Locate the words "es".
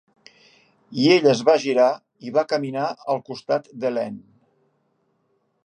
1.33-1.43